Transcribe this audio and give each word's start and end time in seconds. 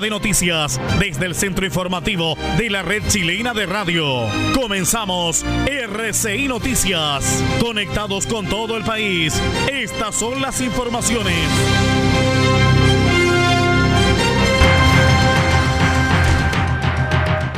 De 0.00 0.10
noticias 0.10 0.80
desde 0.98 1.26
el 1.26 1.34
centro 1.34 1.66
informativo 1.66 2.36
de 2.56 2.70
la 2.70 2.82
red 2.82 3.02
chilena 3.08 3.52
de 3.52 3.66
radio. 3.66 4.26
Comenzamos 4.54 5.44
RCI 5.66 6.48
Noticias. 6.48 7.42
Conectados 7.60 8.26
con 8.26 8.46
todo 8.46 8.76
el 8.76 8.84
país. 8.84 9.40
Estas 9.70 10.14
son 10.14 10.40
las 10.40 10.60
informaciones. 10.60 11.36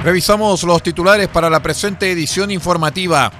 Revisamos 0.05 0.65
los 0.65 0.83
titulares 0.83 1.29
para 1.29 1.49
la 1.49 1.63
presente 1.63 2.11
edición 2.11 2.51
informativa. 2.51 3.31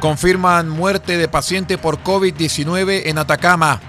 Confirman 0.00 0.68
muerte 0.68 1.16
de 1.16 1.28
paciente 1.28 1.78
por 1.78 2.02
COVID-19 2.02 3.02
en 3.06 3.18
Atacama. 3.18 3.80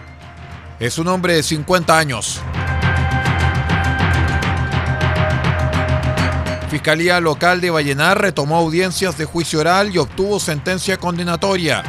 Es 0.79 0.97
un 0.97 1.09
hombre 1.09 1.33
de 1.33 1.43
50 1.43 1.97
años. 1.97 2.39
Fiscalía 6.69 7.19
Local 7.19 7.59
de 7.59 7.69
Vallenar 7.69 8.21
retomó 8.21 8.55
audiencias 8.55 9.17
de 9.17 9.25
juicio 9.25 9.59
oral 9.59 9.93
y 9.93 9.97
obtuvo 9.97 10.39
sentencia 10.39 10.95
condenatoria. 10.95 11.83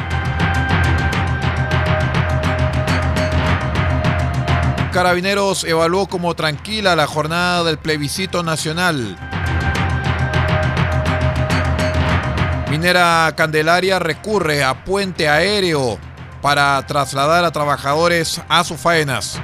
Carabineros 4.93 5.63
evaluó 5.63 6.09
como 6.09 6.35
tranquila 6.35 6.97
la 6.97 7.07
jornada 7.07 7.63
del 7.63 7.79
plebiscito 7.79 8.43
nacional. 8.43 9.17
Minera 12.69 13.33
Candelaria 13.37 14.01
recurre 14.01 14.65
a 14.65 14.85
puente 14.85 15.29
aéreo 15.29 16.10
para 16.41 16.85
trasladar 16.87 17.45
a 17.45 17.51
trabajadores 17.51 18.41
a 18.49 18.65
sus 18.65 18.81
faenas. 18.81 19.41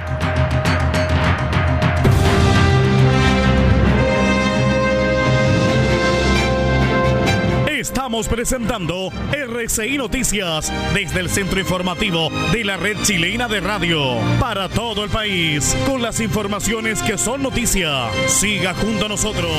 Estamos 8.07 8.27
presentando 8.27 9.11
RCI 9.31 9.97
Noticias 9.97 10.71
desde 10.93 11.19
el 11.19 11.29
centro 11.29 11.59
informativo 11.59 12.29
de 12.51 12.63
la 12.63 12.77
red 12.77 12.97
chilena 13.03 13.47
de 13.47 13.59
radio 13.59 14.17
para 14.39 14.69
todo 14.69 15.03
el 15.03 15.09
país 15.09 15.75
con 15.85 16.01
las 16.01 16.19
informaciones 16.19 17.01
que 17.01 17.17
son 17.17 17.43
noticia. 17.43 18.09
Siga 18.27 18.73
junto 18.73 19.05
a 19.05 19.09
nosotros. 19.09 19.51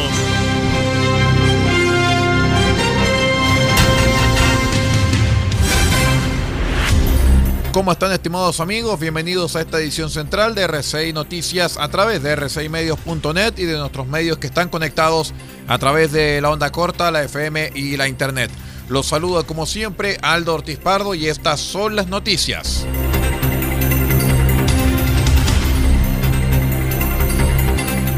¿Cómo 7.79 7.93
están 7.93 8.11
estimados 8.11 8.59
amigos? 8.59 8.99
Bienvenidos 8.99 9.55
a 9.55 9.61
esta 9.61 9.79
edición 9.79 10.11
central 10.11 10.57
de 10.57 10.65
RCI 10.65 11.13
Noticias 11.13 11.77
a 11.79 11.89
través 11.89 12.21
de 12.25 12.35
rcimedios.net 12.35 13.55
y 13.57 13.67
de 13.67 13.79
nuestros 13.79 14.09
medios 14.09 14.39
que 14.39 14.49
están 14.49 14.69
conectados 14.69 15.33
a 15.69 15.79
través 15.79 16.11
de 16.11 16.41
la 16.41 16.51
onda 16.51 16.73
corta, 16.73 17.13
la 17.13 17.23
FM 17.23 17.71
y 17.77 17.97
la 17.97 18.09
Internet. 18.09 18.51
Los 18.89 19.07
saludo 19.07 19.47
como 19.47 19.65
siempre 19.65 20.19
Aldo 20.23 20.55
Ortiz 20.55 20.81
Pardo 20.81 21.15
y 21.15 21.29
estas 21.29 21.61
son 21.61 21.95
las 21.95 22.09
noticias. 22.09 22.85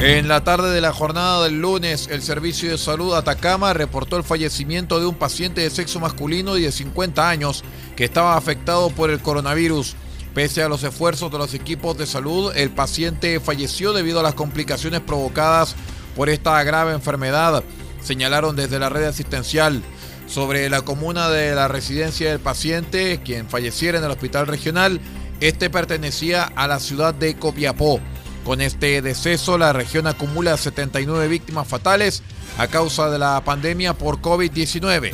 En 0.01 0.29
la 0.29 0.43
tarde 0.45 0.71
de 0.71 0.81
la 0.81 0.95
jornada 0.95 1.45
del 1.45 1.61
lunes, 1.61 2.09
el 2.11 2.23
Servicio 2.23 2.71
de 2.71 2.79
Salud 2.79 3.15
Atacama 3.15 3.75
reportó 3.75 4.17
el 4.17 4.25
fallecimiento 4.25 4.99
de 4.99 5.05
un 5.05 5.15
paciente 5.15 5.61
de 5.61 5.69
sexo 5.69 6.01
masculino 6.01 6.57
y 6.57 6.63
de 6.63 6.73
50 6.73 7.29
años 7.29 7.63
que 7.97 8.05
estaba 8.05 8.39
afectado 8.39 8.89
por 8.89 9.11
el 9.11 9.21
coronavirus. 9.21 9.97
Pese 10.33 10.63
a 10.63 10.71
los 10.71 10.85
esfuerzos 10.85 11.31
de 11.31 11.37
los 11.37 11.53
equipos 11.53 11.99
de 11.99 12.07
salud, 12.07 12.51
el 12.57 12.71
paciente 12.71 13.41
falleció 13.41 13.93
debido 13.93 14.21
a 14.21 14.23
las 14.23 14.33
complicaciones 14.33 15.01
provocadas 15.01 15.77
por 16.17 16.31
esta 16.31 16.63
grave 16.65 16.95
enfermedad, 16.95 17.63
señalaron 18.03 18.57
desde 18.57 18.79
la 18.79 18.89
red 18.89 19.05
asistencial. 19.05 19.83
Sobre 20.27 20.71
la 20.71 20.81
comuna 20.81 21.29
de 21.29 21.55
la 21.55 21.69
residencia 21.69 22.31
del 22.31 22.41
paciente, 22.41 23.21
quien 23.23 23.51
falleciera 23.51 23.99
en 23.99 24.05
el 24.05 24.13
hospital 24.13 24.47
regional, 24.47 24.99
este 25.41 25.69
pertenecía 25.69 26.45
a 26.45 26.67
la 26.67 26.81
ciudad 26.81 27.13
de 27.13 27.35
Copiapó. 27.35 28.01
Con 28.45 28.61
este 28.61 29.03
deceso, 29.03 29.59
la 29.59 29.73
región 29.73 30.07
acumula 30.07 30.57
79 30.57 31.29
víctimas 31.29 31.69
fatales 31.69 32.23
a 32.59 32.67
causa 32.67 33.11
de 33.11 33.19
la 33.19 33.43
pandemia 33.45 33.95
por 33.95 34.21
COVID-19. 34.21 35.13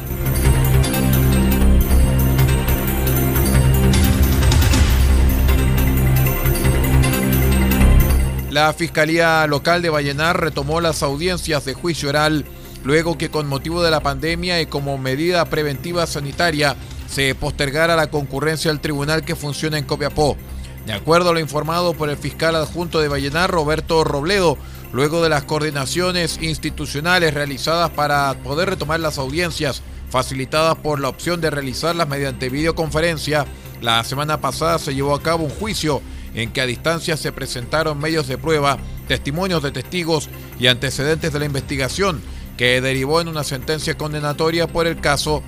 La 8.50 8.72
Fiscalía 8.72 9.46
Local 9.46 9.82
de 9.82 9.90
Vallenar 9.90 10.40
retomó 10.40 10.80
las 10.80 11.02
audiencias 11.02 11.66
de 11.66 11.74
juicio 11.74 12.08
oral 12.08 12.46
luego 12.84 13.18
que 13.18 13.30
con 13.30 13.46
motivo 13.48 13.82
de 13.82 13.90
la 13.90 14.00
pandemia 14.00 14.60
y 14.62 14.66
como 14.66 14.96
medida 14.96 15.44
preventiva 15.44 16.06
sanitaria 16.06 16.76
se 17.06 17.34
postergara 17.34 17.96
la 17.96 18.10
concurrencia 18.10 18.70
al 18.70 18.80
tribunal 18.80 19.24
que 19.24 19.36
funciona 19.36 19.76
en 19.76 19.84
Copiapó. 19.84 20.36
De 20.86 20.92
acuerdo 20.92 21.30
a 21.30 21.32
lo 21.32 21.40
informado 21.40 21.94
por 21.94 22.10
el 22.10 22.16
fiscal 22.16 22.54
adjunto 22.54 23.00
de 23.00 23.08
Vallenar, 23.08 23.50
Roberto 23.50 24.04
Robledo, 24.04 24.56
luego 24.92 25.20
de 25.20 25.28
las 25.28 25.42
coordinaciones 25.42 26.38
institucionales 26.40 27.34
realizadas 27.34 27.90
para 27.90 28.34
poder 28.44 28.70
retomar 28.70 29.00
las 29.00 29.18
audiencias 29.18 29.82
facilitadas 30.10 30.76
por 30.76 31.00
la 31.00 31.08
opción 31.08 31.40
de 31.40 31.50
realizarlas 31.50 32.06
mediante 32.06 32.50
videoconferencia, 32.50 33.46
la 33.82 34.04
semana 34.04 34.40
pasada 34.40 34.78
se 34.78 34.94
llevó 34.94 35.12
a 35.16 35.22
cabo 35.22 35.44
un 35.44 35.50
juicio 35.50 36.00
en 36.34 36.52
que 36.52 36.60
a 36.60 36.66
distancia 36.66 37.16
se 37.16 37.32
presentaron 37.32 37.98
medios 37.98 38.28
de 38.28 38.38
prueba, 38.38 38.78
testimonios 39.08 39.64
de 39.64 39.72
testigos 39.72 40.30
y 40.60 40.68
antecedentes 40.68 41.32
de 41.32 41.38
la 41.40 41.46
investigación, 41.46 42.22
que 42.56 42.80
derivó 42.80 43.20
en 43.20 43.26
una 43.26 43.42
sentencia 43.42 43.98
condenatoria 43.98 44.68
por 44.68 44.86
el 44.86 45.00
caso, 45.00 45.42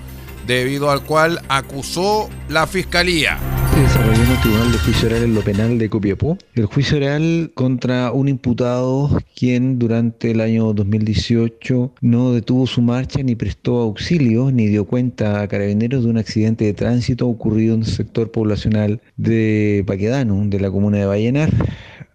debido 0.45 0.91
al 0.91 1.03
cual 1.03 1.41
acusó 1.47 2.29
la 2.49 2.67
Fiscalía. 2.67 3.39
Tribunal 4.41 4.71
de 4.71 4.77
Juicio 4.77 5.07
Oral 5.09 5.23
en 5.23 5.35
lo 5.35 5.41
Penal 5.41 5.77
de 5.77 5.89
Copiapó. 5.89 6.37
El 6.55 6.65
juicio 6.65 6.95
oral 6.95 7.51
contra 7.55 8.13
un 8.13 8.29
imputado 8.29 9.19
quien 9.35 9.77
durante 9.79 10.31
el 10.31 10.39
año 10.39 10.71
2018 10.73 11.93
no 11.99 12.31
detuvo 12.31 12.65
su 12.65 12.81
marcha 12.81 13.21
ni 13.21 13.35
prestó 13.35 13.79
auxilio 13.79 14.49
ni 14.51 14.67
dio 14.67 14.85
cuenta 14.85 15.41
a 15.41 15.47
carabineros 15.49 16.05
de 16.05 16.09
un 16.09 16.17
accidente 16.17 16.63
de 16.63 16.73
tránsito 16.73 17.27
ocurrido 17.27 17.75
en 17.75 17.81
el 17.81 17.87
sector 17.87 18.31
poblacional 18.31 19.01
de 19.17 19.83
Paquedano, 19.85 20.41
de 20.45 20.59
la 20.59 20.71
comuna 20.71 20.99
de 20.99 21.05
Vallenar. 21.05 21.51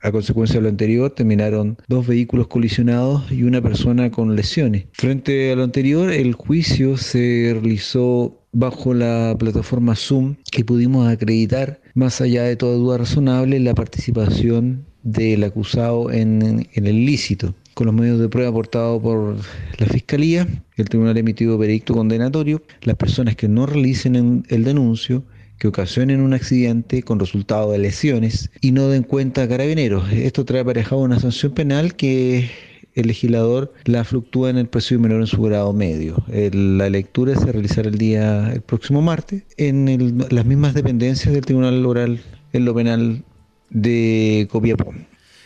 A 0.04 0.12
consecuencia 0.12 0.56
de 0.56 0.64
lo 0.64 0.68
anterior, 0.68 1.10
terminaron 1.12 1.78
dos 1.88 2.06
vehículos 2.06 2.48
colisionados 2.48 3.32
y 3.32 3.44
una 3.44 3.62
persona 3.62 4.10
con 4.10 4.36
lesiones. 4.36 4.84
Frente 4.92 5.50
a 5.50 5.56
lo 5.56 5.64
anterior, 5.64 6.12
el 6.12 6.34
juicio 6.34 6.98
se 6.98 7.56
realizó 7.58 8.38
bajo 8.52 8.92
la 8.92 9.34
plataforma 9.38 9.96
Zoom 9.96 10.36
que 10.52 10.62
pudimos 10.62 11.08
acreditar, 11.08 11.80
más 11.94 12.20
allá 12.20 12.42
de 12.42 12.54
toda 12.54 12.76
duda 12.76 12.98
razonable, 12.98 13.58
la 13.60 13.74
participación 13.74 14.84
del 15.04 15.42
acusado 15.42 16.10
en, 16.10 16.68
el 16.74 16.86
ilícito. 16.86 17.54
Con 17.72 17.86
los 17.86 17.94
medios 17.94 18.20
de 18.20 18.28
prueba 18.28 18.50
aportados 18.50 19.00
por 19.00 19.36
la 19.78 19.86
Fiscalía, 19.86 20.46
el 20.76 20.88
Tribunal 20.90 21.16
emitido 21.16 21.56
veredicto 21.56 21.94
condenatorio, 21.94 22.60
las 22.82 22.96
personas 22.96 23.36
que 23.36 23.48
no 23.48 23.64
realicen 23.64 24.44
el 24.50 24.64
denuncio 24.64 25.24
que 25.64 25.68
ocasionen 25.68 26.20
un 26.20 26.34
accidente 26.34 27.02
con 27.02 27.18
resultado 27.18 27.72
de 27.72 27.78
lesiones 27.78 28.50
y 28.60 28.72
no 28.72 28.88
den 28.88 29.02
cuenta 29.02 29.44
a 29.44 29.48
carabineros. 29.48 30.12
Esto 30.12 30.44
trae 30.44 30.60
aparejado 30.60 31.00
una 31.00 31.18
sanción 31.18 31.52
penal 31.52 31.94
que 31.94 32.50
el 32.94 33.06
legislador 33.06 33.72
la 33.86 34.04
fluctúa 34.04 34.50
en 34.50 34.58
el 34.58 34.66
presidio 34.66 35.00
menor 35.00 35.22
en 35.22 35.26
su 35.26 35.40
grado 35.40 35.72
medio. 35.72 36.22
la 36.28 36.90
lectura 36.90 37.34
se 37.34 37.50
realizará 37.50 37.88
el 37.88 37.96
día 37.96 38.52
el 38.52 38.60
próximo 38.60 39.00
martes 39.00 39.44
en 39.56 40.26
las 40.28 40.44
mismas 40.44 40.74
dependencias 40.74 41.32
del 41.32 41.46
Tribunal 41.46 41.86
Oral 41.86 42.20
en 42.52 42.64
lo 42.66 42.74
penal 42.74 43.24
de 43.70 44.46
Copiapó. 44.50 44.92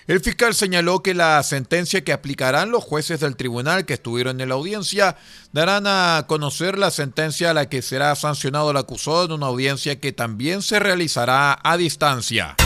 El 0.09 0.21
fiscal 0.21 0.55
señaló 0.55 1.03
que 1.03 1.13
la 1.13 1.43
sentencia 1.43 2.03
que 2.03 2.15
aplicarán 2.15 2.71
los 2.71 2.83
jueces 2.83 3.21
del 3.21 3.37
tribunal 3.37 3.85
que 3.85 3.93
estuvieron 3.93 4.41
en 4.41 4.49
la 4.49 4.55
audiencia 4.55 5.19
darán 5.53 5.85
a 5.87 6.25
conocer 6.27 6.79
la 6.79 6.91
sentencia 6.91 7.51
a 7.51 7.55
la 7.55 7.69
que 7.69 7.83
será 7.83 8.17
sancionado 8.17 8.71
el 8.71 8.79
acusado 8.79 9.27
en 9.27 9.33
una 9.33 9.49
audiencia 9.49 10.01
que 10.01 10.13
también 10.13 10.63
se 10.63 10.79
realizará 10.79 11.59
a 11.63 11.77
distancia. 11.77 12.57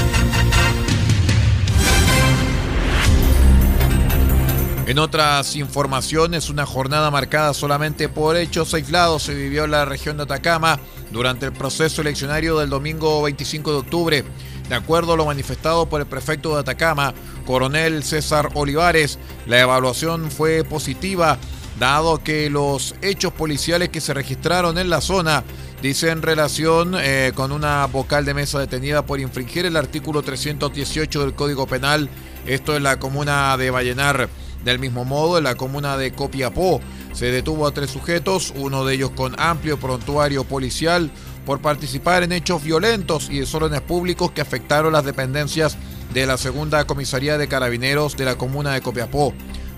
En 4.86 5.00
otras 5.00 5.56
informaciones, 5.56 6.48
una 6.48 6.64
jornada 6.64 7.10
marcada 7.10 7.54
solamente 7.54 8.08
por 8.08 8.36
hechos 8.36 8.72
aislados 8.74 9.24
se 9.24 9.34
vivió 9.34 9.64
en 9.64 9.72
la 9.72 9.84
región 9.84 10.16
de 10.16 10.22
Atacama 10.22 10.78
durante 11.10 11.46
el 11.46 11.52
proceso 11.52 12.02
eleccionario 12.02 12.58
del 12.58 12.70
domingo 12.70 13.22
25 13.22 13.72
de 13.72 13.78
octubre. 13.78 14.24
De 14.72 14.78
acuerdo 14.78 15.12
a 15.12 15.16
lo 15.18 15.26
manifestado 15.26 15.84
por 15.84 16.00
el 16.00 16.06
prefecto 16.06 16.54
de 16.54 16.60
Atacama, 16.60 17.12
coronel 17.44 18.02
César 18.02 18.48
Olivares, 18.54 19.18
la 19.46 19.60
evaluación 19.60 20.30
fue 20.30 20.64
positiva, 20.64 21.36
dado 21.78 22.24
que 22.24 22.48
los 22.48 22.94
hechos 23.02 23.34
policiales 23.34 23.90
que 23.90 24.00
se 24.00 24.14
registraron 24.14 24.78
en 24.78 24.88
la 24.88 25.02
zona 25.02 25.44
dicen 25.82 26.22
relación 26.22 26.94
eh, 26.98 27.32
con 27.34 27.52
una 27.52 27.84
vocal 27.84 28.24
de 28.24 28.32
mesa 28.32 28.60
detenida 28.60 29.04
por 29.04 29.20
infringir 29.20 29.66
el 29.66 29.76
artículo 29.76 30.22
318 30.22 31.20
del 31.20 31.34
Código 31.34 31.66
Penal, 31.66 32.08
esto 32.46 32.74
en 32.74 32.84
la 32.84 32.98
comuna 32.98 33.54
de 33.58 33.70
Vallenar. 33.70 34.30
Del 34.64 34.78
mismo 34.78 35.04
modo, 35.04 35.36
en 35.38 35.44
la 35.44 35.56
comuna 35.56 35.98
de 35.98 36.12
Copiapó 36.12 36.80
se 37.12 37.26
detuvo 37.26 37.66
a 37.66 37.74
tres 37.74 37.90
sujetos, 37.90 38.54
uno 38.56 38.86
de 38.86 38.94
ellos 38.94 39.10
con 39.10 39.38
amplio 39.38 39.78
prontuario 39.78 40.44
policial, 40.44 41.10
por 41.44 41.60
participar 41.60 42.22
en 42.22 42.32
hechos 42.32 42.62
violentos 42.62 43.28
y 43.30 43.40
desórdenes 43.40 43.80
públicos 43.80 44.30
que 44.32 44.40
afectaron 44.40 44.92
las 44.92 45.04
dependencias 45.04 45.76
de 46.12 46.26
la 46.26 46.36
segunda 46.36 46.84
comisaría 46.84 47.38
de 47.38 47.48
carabineros 47.48 48.16
de 48.16 48.24
la 48.24 48.36
comuna 48.36 48.72
de 48.72 48.80
Copiapó. 48.80 49.32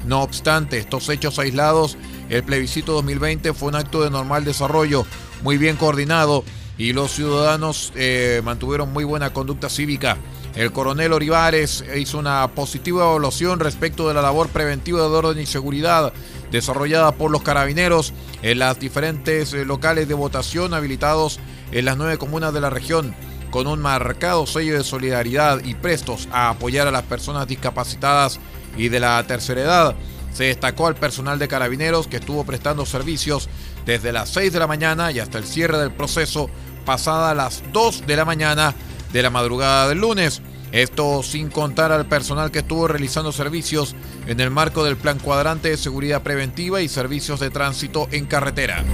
No 0.06 0.22
obstante 0.22 0.78
estos 0.78 1.08
hechos 1.08 1.38
aislados, 1.38 1.96
el 2.28 2.42
plebiscito 2.42 2.92
2020 2.92 3.52
fue 3.54 3.68
un 3.68 3.76
acto 3.76 4.02
de 4.02 4.10
normal 4.10 4.44
desarrollo, 4.44 5.06
muy 5.42 5.56
bien 5.56 5.76
coordinado 5.76 6.44
y 6.76 6.92
los 6.92 7.12
ciudadanos 7.12 7.92
eh, 7.94 8.42
mantuvieron 8.44 8.92
muy 8.92 9.04
buena 9.04 9.32
conducta 9.32 9.68
cívica. 9.68 10.18
El 10.54 10.72
coronel 10.72 11.12
Olivares 11.12 11.84
hizo 11.96 12.18
una 12.18 12.46
positiva 12.48 13.04
evaluación 13.04 13.58
respecto 13.58 14.06
de 14.06 14.14
la 14.14 14.22
labor 14.22 14.48
preventiva 14.48 15.00
de 15.00 15.06
orden 15.06 15.40
y 15.40 15.46
seguridad 15.46 16.12
desarrollada 16.52 17.12
por 17.12 17.32
los 17.32 17.42
carabineros 17.42 18.12
en 18.42 18.60
las 18.60 18.78
diferentes 18.78 19.52
eh, 19.52 19.64
locales 19.64 20.06
de 20.06 20.14
votación 20.14 20.74
habilitados 20.74 21.40
en 21.74 21.84
las 21.84 21.96
nueve 21.98 22.18
comunas 22.18 22.54
de 22.54 22.60
la 22.60 22.70
región, 22.70 23.14
con 23.50 23.66
un 23.66 23.80
marcado 23.80 24.46
sello 24.46 24.78
de 24.78 24.84
solidaridad 24.84 25.62
y 25.64 25.74
prestos 25.74 26.28
a 26.32 26.48
apoyar 26.48 26.86
a 26.86 26.92
las 26.92 27.02
personas 27.02 27.46
discapacitadas 27.46 28.40
y 28.76 28.88
de 28.88 29.00
la 29.00 29.22
tercera 29.26 29.60
edad. 29.60 29.94
Se 30.32 30.44
destacó 30.44 30.86
al 30.86 30.94
personal 30.94 31.38
de 31.38 31.48
carabineros 31.48 32.06
que 32.06 32.16
estuvo 32.16 32.44
prestando 32.44 32.86
servicios 32.86 33.48
desde 33.86 34.12
las 34.12 34.30
6 34.30 34.52
de 34.52 34.58
la 34.58 34.66
mañana 34.66 35.12
y 35.12 35.20
hasta 35.20 35.38
el 35.38 35.44
cierre 35.44 35.78
del 35.78 35.92
proceso 35.92 36.48
pasada 36.84 37.34
las 37.34 37.62
2 37.72 38.06
de 38.06 38.16
la 38.16 38.24
mañana 38.24 38.74
de 39.12 39.22
la 39.22 39.30
madrugada 39.30 39.88
del 39.88 39.98
lunes. 39.98 40.42
Esto 40.72 41.22
sin 41.22 41.50
contar 41.50 41.92
al 41.92 42.06
personal 42.06 42.50
que 42.50 42.60
estuvo 42.60 42.88
realizando 42.88 43.30
servicios 43.30 43.94
en 44.26 44.40
el 44.40 44.50
marco 44.50 44.84
del 44.84 44.96
Plan 44.96 45.20
Cuadrante 45.20 45.70
de 45.70 45.76
Seguridad 45.76 46.22
Preventiva 46.22 46.82
y 46.82 46.88
Servicios 46.88 47.38
de 47.38 47.50
Tránsito 47.50 48.08
en 48.10 48.26
Carretera. 48.26 48.84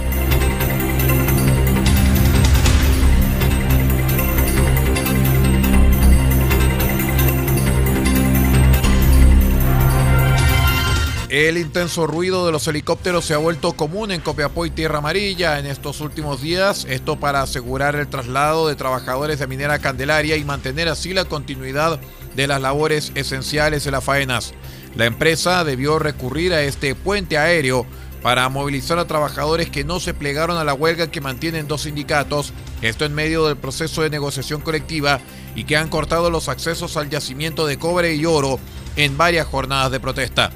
El 11.40 11.56
intenso 11.56 12.06
ruido 12.06 12.44
de 12.44 12.52
los 12.52 12.69
helicópteros 12.69 13.25
se 13.25 13.32
ha 13.32 13.38
vuelto 13.38 13.72
común 13.72 14.10
en 14.10 14.20
Copiapó 14.20 14.66
y 14.66 14.70
Tierra 14.70 14.98
Amarilla 14.98 15.58
en 15.58 15.64
estos 15.64 16.02
últimos 16.02 16.42
días, 16.42 16.84
esto 16.87 17.19
para 17.19 17.40
asegurar 17.40 17.96
el 17.96 18.08
traslado 18.08 18.69
de 18.69 18.75
trabajadores 18.75 19.38
de 19.38 19.46
Minera 19.46 19.78
Candelaria 19.78 20.37
y 20.37 20.44
mantener 20.44 20.90
así 20.90 21.14
la 21.14 21.25
continuidad 21.25 21.98
de 22.37 22.46
las 22.46 22.60
labores 22.60 23.12
esenciales 23.14 23.84
de 23.84 23.90
las 23.90 24.04
faenas. 24.04 24.52
La 24.94 25.06
empresa 25.06 25.64
debió 25.64 25.98
recurrir 25.98 26.52
a 26.52 26.60
este 26.60 26.94
puente 26.94 27.38
aéreo 27.38 27.87
para 28.20 28.46
movilizar 28.50 28.98
a 28.98 29.06
trabajadores 29.06 29.70
que 29.70 29.82
no 29.82 29.98
se 29.98 30.12
plegaron 30.12 30.58
a 30.58 30.64
la 30.64 30.75
huelga 30.75 31.10
que 31.10 31.22
mantienen 31.22 31.66
dos 31.66 31.84
sindicatos, 31.84 32.52
esto 32.82 33.06
en 33.06 33.14
medio 33.14 33.46
del 33.46 33.56
proceso 33.56 34.02
de 34.02 34.10
negociación 34.10 34.60
colectiva 34.60 35.20
y 35.54 35.64
que 35.64 35.78
han 35.78 35.88
cortado 35.88 36.28
los 36.28 36.50
accesos 36.50 36.98
al 36.98 37.08
yacimiento 37.08 37.66
de 37.66 37.78
cobre 37.78 38.14
y 38.14 38.26
oro 38.26 38.60
en 38.96 39.16
varias 39.16 39.46
jornadas 39.46 39.90
de 39.90 40.00
protesta. 40.00 40.52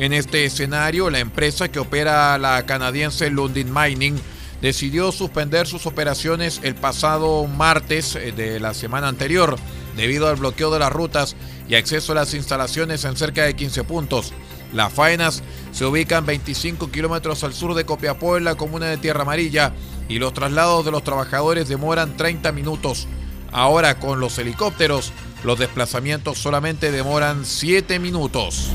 En 0.00 0.14
este 0.14 0.46
escenario, 0.46 1.10
la 1.10 1.18
empresa 1.18 1.70
que 1.70 1.78
opera 1.78 2.38
la 2.38 2.64
canadiense 2.64 3.28
Lundin 3.28 3.70
Mining 3.70 4.16
decidió 4.62 5.12
suspender 5.12 5.66
sus 5.66 5.84
operaciones 5.84 6.60
el 6.62 6.74
pasado 6.74 7.46
martes 7.46 8.16
eh, 8.16 8.32
de 8.32 8.60
la 8.60 8.72
semana 8.72 9.08
anterior 9.08 9.58
debido 9.98 10.26
al 10.26 10.36
bloqueo 10.36 10.70
de 10.70 10.78
las 10.78 10.90
rutas 10.90 11.36
y 11.68 11.74
acceso 11.74 12.12
a 12.12 12.14
las 12.14 12.32
instalaciones 12.32 13.04
en 13.04 13.14
cerca 13.14 13.44
de 13.44 13.54
15 13.54 13.84
puntos. 13.84 14.32
Las 14.72 14.90
faenas 14.90 15.42
se 15.70 15.84
ubican 15.84 16.24
25 16.24 16.90
kilómetros 16.90 17.44
al 17.44 17.52
sur 17.52 17.74
de 17.74 17.84
Copiapó 17.84 18.38
en 18.38 18.44
la 18.44 18.54
comuna 18.54 18.86
de 18.86 18.96
Tierra 18.96 19.20
Amarilla 19.20 19.74
y 20.08 20.18
los 20.18 20.32
traslados 20.32 20.82
de 20.86 20.92
los 20.92 21.04
trabajadores 21.04 21.68
demoran 21.68 22.16
30 22.16 22.52
minutos. 22.52 23.06
Ahora 23.52 23.98
con 23.98 24.18
los 24.18 24.38
helicópteros, 24.38 25.12
los 25.44 25.58
desplazamientos 25.58 26.38
solamente 26.38 26.90
demoran 26.90 27.44
7 27.44 27.98
minutos. 27.98 28.70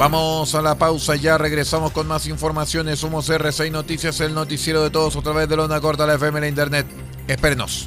Vamos 0.00 0.54
a 0.54 0.62
la 0.62 0.76
pausa, 0.76 1.14
ya 1.14 1.36
regresamos 1.36 1.92
con 1.92 2.06
más 2.06 2.26
informaciones. 2.26 2.98
Somos 3.00 3.28
R6 3.28 3.70
Noticias, 3.70 4.18
el 4.20 4.32
noticiero 4.32 4.82
de 4.82 4.88
todos 4.88 5.14
a 5.14 5.20
través 5.20 5.46
de 5.46 5.58
la 5.58 5.64
onda 5.64 5.78
corta, 5.78 6.06
la 6.06 6.14
FM, 6.14 6.40
la 6.40 6.48
internet. 6.48 6.86
Espérenos. 7.28 7.86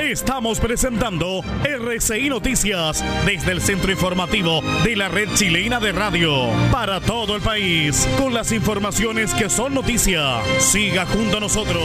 Estamos 0.00 0.58
presentando 0.58 1.44
RCI 1.62 2.28
Noticias 2.28 3.04
desde 3.24 3.52
el 3.52 3.60
centro 3.60 3.92
informativo 3.92 4.60
de 4.82 4.96
la 4.96 5.08
red 5.08 5.28
chilena 5.34 5.78
de 5.78 5.92
radio 5.92 6.48
para 6.72 7.00
todo 7.00 7.36
el 7.36 7.40
país 7.40 8.08
con 8.18 8.34
las 8.34 8.50
informaciones 8.50 9.32
que 9.34 9.48
son 9.48 9.74
noticia. 9.74 10.40
Siga 10.58 11.06
junto 11.06 11.36
a 11.36 11.40
nosotros. 11.40 11.84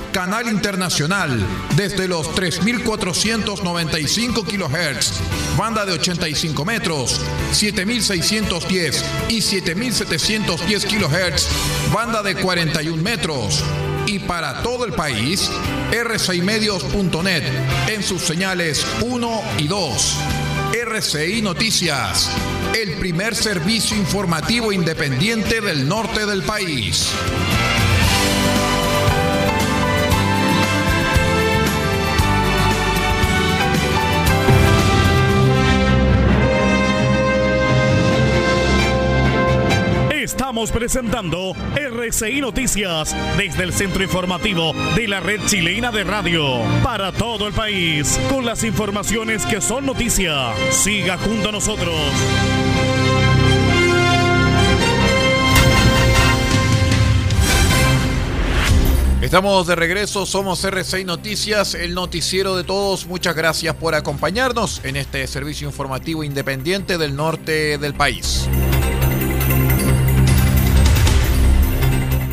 Canal 0.11 0.49
Internacional, 0.49 1.39
desde 1.75 2.07
los 2.07 2.29
3.495 2.35 4.45
kHz, 4.45 5.19
banda 5.57 5.83
de 5.85 5.93
85 5.93 6.65
metros, 6.65 7.21
7.610 7.53 9.01
y 9.29 9.37
7.710 9.37 10.85
kHz, 10.85 11.47
banda 11.93 12.21
de 12.21 12.35
41 12.35 13.01
metros. 13.01 13.63
Y 14.05 14.19
para 14.19 14.61
todo 14.61 14.85
el 14.85 14.93
país, 14.93 15.49
r6medios.net 15.91 17.43
en 17.87 18.03
sus 18.03 18.21
señales 18.21 18.85
1 19.01 19.41
y 19.59 19.67
2. 19.67 20.17
RCI 20.73 21.41
Noticias, 21.41 22.29
el 22.75 22.97
primer 22.97 23.33
servicio 23.35 23.95
informativo 23.95 24.73
independiente 24.73 25.61
del 25.61 25.87
norte 25.87 26.25
del 26.25 26.43
país. 26.43 27.13
Presentando 40.81 41.53
RCI 41.75 42.41
Noticias 42.41 43.15
desde 43.37 43.65
el 43.65 43.71
centro 43.71 44.01
informativo 44.01 44.73
de 44.95 45.07
la 45.07 45.19
red 45.19 45.39
chilena 45.45 45.91
de 45.91 46.03
radio 46.03 46.63
para 46.83 47.11
todo 47.11 47.47
el 47.47 47.53
país 47.53 48.19
con 48.31 48.47
las 48.47 48.63
informaciones 48.63 49.45
que 49.45 49.61
son 49.61 49.85
noticia. 49.85 50.33
Siga 50.71 51.19
junto 51.19 51.49
a 51.49 51.51
nosotros. 51.51 51.93
Estamos 59.21 59.67
de 59.67 59.75
regreso, 59.75 60.25
somos 60.25 60.63
RCI 60.63 61.05
Noticias, 61.05 61.75
el 61.75 61.93
noticiero 61.93 62.55
de 62.55 62.63
todos. 62.63 63.05
Muchas 63.05 63.35
gracias 63.35 63.75
por 63.75 63.93
acompañarnos 63.93 64.81
en 64.83 64.95
este 64.95 65.27
servicio 65.27 65.67
informativo 65.67 66.23
independiente 66.23 66.97
del 66.97 67.15
norte 67.15 67.77
del 67.77 67.93
país. 67.93 68.49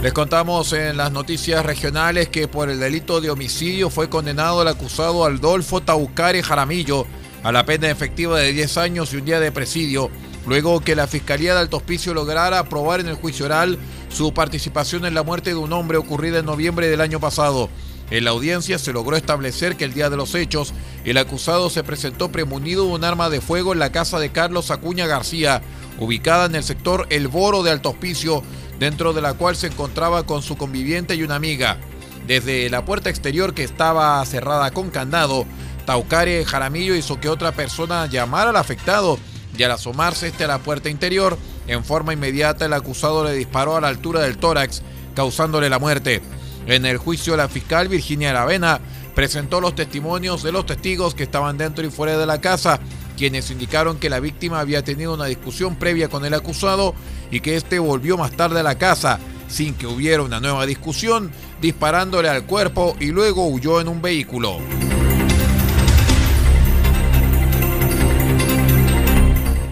Les 0.03 0.13
contamos 0.13 0.73
en 0.75 0.97
las 0.97 1.11
noticias 1.11 1.67
regionales 1.67 2.29
que 2.29 2.47
por 2.47 2.71
el 2.71 2.79
delito 2.79 3.21
de 3.21 3.31
homicidio 3.31 3.91
fue 3.91 4.09
condenado 4.09 4.63
el 4.63 4.69
acusado 4.69 5.25
Aldolfo 5.25 5.81
Taucare 5.81 6.41
Jaramillo 6.41 7.05
a 7.43 7.51
la 7.51 7.67
pena 7.67 7.91
efectiva 7.91 8.39
de 8.39 8.53
10 8.53 8.79
años 8.79 9.13
y 9.13 9.17
un 9.17 9.25
día 9.25 9.41
de 9.41 9.51
presidio, 9.51 10.09
luego 10.47 10.79
que 10.81 10.95
la 10.95 11.09
Fiscalía 11.09 11.55
de 11.55 11.61
Alto 11.61 11.79
Hospicio 11.79 12.15
lograra 12.15 12.61
aprobar 12.61 13.01
en 13.01 13.09
el 13.09 13.17
juicio 13.17 13.47
oral 13.47 13.77
su 14.09 14.33
participación 14.33 15.05
en 15.05 15.15
la 15.15 15.25
muerte 15.25 15.51
de 15.51 15.57
un 15.57 15.73
hombre 15.73 15.99
ocurrida 15.99 16.39
en 16.39 16.47
noviembre 16.47 16.87
del 16.87 17.01
año 17.01 17.19
pasado. 17.19 17.69
En 18.11 18.25
la 18.25 18.31
audiencia 18.31 18.79
se 18.79 18.93
logró 18.93 19.17
establecer 19.17 19.77
que 19.77 19.85
el 19.85 19.95
día 19.95 20.11
de 20.11 20.17
los 20.17 20.35
hechos, 20.37 20.73
el 21.05 21.19
acusado 21.19 21.71
se 21.71 21.83
presentó 21.83 22.31
premunido 22.31 22.87
de 22.87 22.93
un 22.93 23.05
arma 23.05 23.31
de 23.31 23.41
fuego 23.41 23.73
en 23.73 23.81
la 23.81 23.93
casa 23.93 24.21
de 24.21 24.31
Carlos 24.31 24.71
Acuña 24.71 25.07
García, 25.07 25.61
ubicada 25.99 26.47
en 26.47 26.55
el 26.55 26.63
sector 26.63 27.07
El 27.11 27.29
Boro 27.29 27.63
de 27.63 27.73
Alto 27.73 27.91
Hospicio, 27.91 28.43
dentro 28.79 29.13
de 29.13 29.23
la 29.23 29.35
cual 29.35 29.57
se 29.57 29.69
encontraba 29.69 30.25
con 30.25 30.43
su 30.43 30.57
conviviente 30.57 31.15
y 31.15 31.23
una 31.23 31.37
amiga. 31.37 31.79
Desde 32.27 32.69
la 32.71 32.85
puerta 32.85 33.11
exterior 33.11 33.55
que 33.55 33.65
estaba 33.65 34.25
cerrada 34.27 34.71
con 34.71 34.91
candado, 34.91 35.47
Taucare 35.87 36.45
Jaramillo 36.45 36.95
hizo 36.95 37.19
que 37.19 37.31
otra 37.31 37.53
persona 37.53 38.07
llamara 38.07 38.51
al 38.51 38.57
afectado 38.57 39.19
y 39.57 39.63
al 39.63 39.73
asomarse 39.73 40.29
este 40.29 40.45
a 40.45 40.49
la 40.49 40.59
puerta 40.59 40.91
interior, 40.91 41.39
en 41.67 41.85
forma 41.85 42.13
inmediata 42.13 42.67
el 42.67 42.73
acusado 42.75 43.25
le 43.25 43.33
disparó 43.33 43.77
a 43.77 43.81
la 43.81 43.89
altura 43.89 44.21
del 44.21 44.39
tórax, 44.39 44.83
causándole 45.15 45.71
la 45.71 45.79
muerte. 45.79 46.23
En 46.67 46.85
el 46.85 46.99
juicio 46.99 47.37
la 47.37 47.49
fiscal 47.49 47.89
Virginia 47.89 48.31
Aravena 48.31 48.81
presentó 49.15 49.61
los 49.61 49.75
testimonios 49.75 50.43
de 50.43 50.53
los 50.53 50.67
testigos 50.67 51.15
que 51.15 51.25
estaban 51.25 51.57
dentro 51.57 51.85
y 51.85 51.91
fuera 51.91 52.19
de 52.19 52.27
la 52.27 52.41
casa, 52.41 52.79
quienes 53.19 53.51
indicaron 53.51 53.99
que 53.99 54.09
la 54.09 54.21
víctima 54.21 54.61
había 54.61 54.85
tenido 54.85 55.13
una 55.13 55.25
discusión 55.25 55.75
previa 55.75 56.09
con 56.09 56.25
el 56.25 56.35
acusado 56.35 56.95
y 57.33 57.41
que 57.41 57.57
éste 57.57 57.81
volvió 57.81 58.17
más 58.17 58.31
tarde 58.31 58.61
a 58.61 58.63
la 58.63 58.79
casa 58.79 59.19
sin 59.49 59.75
que 59.75 59.89
hubiera 59.89 60.23
una 60.23 60.39
nueva 60.39 60.67
discusión, 60.67 61.33
disparándole 61.61 62.29
al 62.29 62.45
cuerpo 62.45 62.97
y 63.01 63.07
luego 63.07 63.49
huyó 63.49 63.81
en 63.81 63.89
un 63.89 64.01
vehículo. 64.01 64.59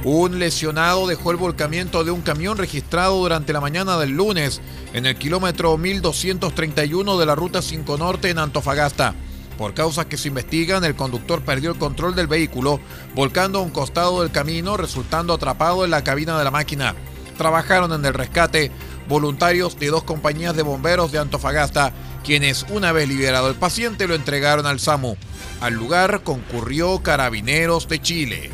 Un 0.03 0.39
lesionado 0.39 1.07
dejó 1.07 1.31
el 1.31 1.37
volcamiento 1.37 2.03
de 2.03 2.11
un 2.11 2.23
camión 2.23 2.59
registrado 2.59 3.19
durante 3.19 3.53
la 3.53 3.61
mañana 3.61 3.97
del 3.97 4.11
lunes 4.11 4.61
en 4.93 5.07
el 5.07 5.17
kilómetro 5.17 5.77
1231 5.77 7.19
de 7.19 7.27
la 7.27 7.35
Ruta 7.35 7.63
5 7.63 7.97
Norte 7.97 8.31
en 8.31 8.39
Antofagasta. 8.39 9.15
Por 9.59 9.75
causas 9.75 10.07
que 10.07 10.17
se 10.17 10.29
investigan, 10.29 10.85
el 10.85 10.95
conductor 10.95 11.43
perdió 11.43 11.71
el 11.71 11.79
control 11.79 12.15
del 12.15 12.27
vehículo, 12.27 12.81
volcando 13.15 13.59
a 13.59 13.63
un 13.63 13.71
costado 13.71 14.23
del 14.23 14.31
camino, 14.31 14.77
resultando 14.77 15.33
atrapado 15.33 15.85
en 15.85 15.91
la 15.91 16.05
cabina 16.05 16.39
de 16.39 16.45
la 16.45 16.51
máquina. 16.51 16.95
Trabajaron 17.39 17.93
en 17.93 18.05
el 18.05 18.15
rescate 18.15 18.71
voluntarios 19.09 19.79
de 19.79 19.89
dos 19.89 20.03
compañías 20.03 20.57
de 20.57 20.63
bomberos 20.63 21.13
de 21.13 21.19
Antofagasta, 21.19 21.93
quienes 22.25 22.67
una 22.71 22.93
vez 22.93 23.09
liberado 23.09 23.49
el 23.49 23.55
paciente 23.55 24.09
lo 24.09 24.15
entregaron 24.15 24.67
al 24.67 24.81
SAMU. 24.81 25.17
Al 25.61 25.75
lugar 25.75 26.23
concurrió 26.23 27.03
Carabineros 27.03 27.89
de 27.89 28.03
Chile. 28.03 28.51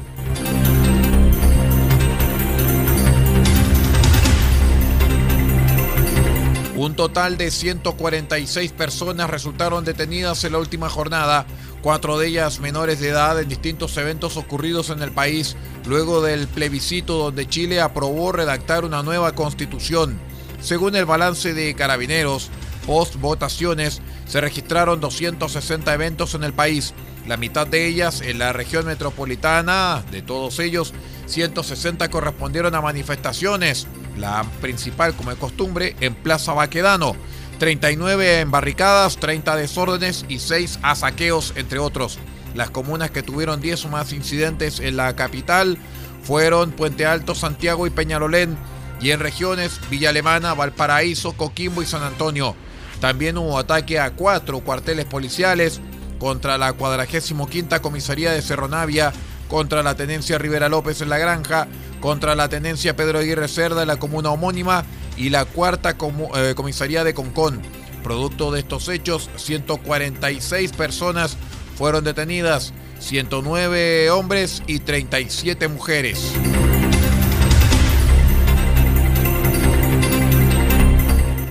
Un 6.82 6.96
total 6.96 7.38
de 7.38 7.52
146 7.52 8.72
personas 8.72 9.30
resultaron 9.30 9.84
detenidas 9.84 10.42
en 10.42 10.50
la 10.50 10.58
última 10.58 10.90
jornada, 10.90 11.46
cuatro 11.80 12.18
de 12.18 12.26
ellas 12.26 12.58
menores 12.58 12.98
de 12.98 13.10
edad 13.10 13.40
en 13.40 13.48
distintos 13.48 13.96
eventos 13.98 14.36
ocurridos 14.36 14.90
en 14.90 15.00
el 15.00 15.12
país 15.12 15.54
luego 15.86 16.22
del 16.22 16.48
plebiscito 16.48 17.18
donde 17.18 17.48
Chile 17.48 17.80
aprobó 17.80 18.32
redactar 18.32 18.84
una 18.84 19.04
nueva 19.04 19.32
constitución. 19.36 20.18
Según 20.60 20.96
el 20.96 21.04
balance 21.04 21.54
de 21.54 21.72
carabineros, 21.76 22.50
post 22.84 23.14
votaciones 23.14 24.02
se 24.26 24.40
registraron 24.40 24.98
260 24.98 25.94
eventos 25.94 26.34
en 26.34 26.42
el 26.42 26.52
país, 26.52 26.94
la 27.28 27.36
mitad 27.36 27.64
de 27.64 27.86
ellas 27.86 28.20
en 28.22 28.40
la 28.40 28.52
región 28.52 28.86
metropolitana, 28.86 30.02
de 30.10 30.22
todos 30.22 30.58
ellos 30.58 30.94
160 31.26 32.10
correspondieron 32.10 32.74
a 32.74 32.80
manifestaciones 32.80 33.86
la 34.16 34.44
principal 34.60 35.14
como 35.14 35.30
de 35.30 35.36
costumbre 35.36 35.96
en 36.00 36.14
Plaza 36.14 36.52
Baquedano. 36.52 37.16
39 37.58 38.40
en 38.40 38.50
barricadas, 38.50 39.16
30 39.18 39.56
desórdenes 39.56 40.24
y 40.28 40.40
6 40.40 40.80
a 40.82 40.94
saqueos, 40.94 41.52
entre 41.56 41.78
otros. 41.78 42.18
Las 42.54 42.70
comunas 42.70 43.10
que 43.10 43.22
tuvieron 43.22 43.60
10 43.60 43.84
o 43.84 43.88
más 43.88 44.12
incidentes 44.12 44.80
en 44.80 44.96
la 44.96 45.14
capital 45.14 45.78
fueron 46.22 46.72
Puente 46.72 47.06
Alto, 47.06 47.34
Santiago 47.34 47.86
y 47.86 47.90
Peñalolén, 47.90 48.56
y 49.00 49.10
en 49.10 49.20
regiones 49.20 49.80
Villa 49.90 50.10
Alemana, 50.10 50.54
Valparaíso, 50.54 51.32
Coquimbo 51.32 51.82
y 51.82 51.86
San 51.86 52.02
Antonio. 52.02 52.54
También 53.00 53.36
hubo 53.36 53.58
ataque 53.58 53.98
a 53.98 54.12
cuatro 54.12 54.60
cuarteles 54.60 55.06
policiales 55.06 55.80
contra 56.18 56.56
la 56.56 56.72
45 56.72 57.48
Comisaría 57.82 58.30
de 58.30 58.42
Cerro 58.42 58.68
Navia, 58.68 59.12
contra 59.48 59.82
la 59.82 59.96
Tenencia 59.96 60.38
Rivera 60.38 60.68
López 60.68 61.00
en 61.00 61.08
La 61.08 61.18
Granja, 61.18 61.66
contra 62.02 62.34
la 62.34 62.48
Tenencia 62.48 62.96
Pedro 62.96 63.20
Aguirre 63.20 63.46
Cerda 63.46 63.82
en 63.82 63.88
la 63.88 63.96
comuna 63.96 64.30
homónima 64.30 64.84
y 65.16 65.30
la 65.30 65.44
cuarta 65.44 65.96
eh, 66.34 66.52
comisaría 66.54 67.04
de 67.04 67.14
Concón. 67.14 67.62
Producto 68.02 68.50
de 68.50 68.58
estos 68.58 68.88
hechos, 68.88 69.30
146 69.36 70.72
personas 70.72 71.36
fueron 71.78 72.02
detenidas, 72.02 72.74
109 72.98 74.10
hombres 74.10 74.64
y 74.66 74.80
37 74.80 75.68
mujeres. 75.68 76.32